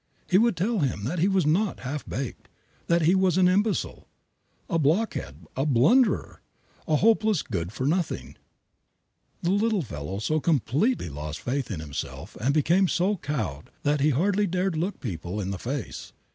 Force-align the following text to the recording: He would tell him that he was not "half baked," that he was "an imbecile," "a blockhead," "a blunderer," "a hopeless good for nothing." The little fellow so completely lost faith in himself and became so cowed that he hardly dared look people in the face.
He 0.27 0.39
would 0.39 0.57
tell 0.57 0.79
him 0.79 1.03
that 1.03 1.19
he 1.19 1.27
was 1.27 1.45
not 1.45 1.81
"half 1.81 2.09
baked," 2.09 2.49
that 2.87 3.03
he 3.03 3.13
was 3.13 3.37
"an 3.37 3.47
imbecile," 3.47 4.07
"a 4.67 4.79
blockhead," 4.79 5.45
"a 5.55 5.63
blunderer," 5.63 6.41
"a 6.87 6.95
hopeless 6.95 7.43
good 7.43 7.71
for 7.71 7.85
nothing." 7.85 8.35
The 9.43 9.51
little 9.51 9.83
fellow 9.83 10.17
so 10.17 10.39
completely 10.39 11.09
lost 11.09 11.39
faith 11.41 11.69
in 11.69 11.79
himself 11.81 12.35
and 12.41 12.51
became 12.51 12.87
so 12.87 13.17
cowed 13.17 13.69
that 13.83 13.99
he 14.01 14.09
hardly 14.09 14.47
dared 14.47 14.75
look 14.75 14.99
people 15.01 15.39
in 15.39 15.51
the 15.51 15.59
face. 15.59 16.13